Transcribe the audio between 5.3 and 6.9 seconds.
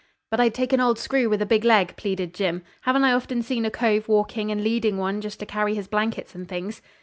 to carry his blankets and things?'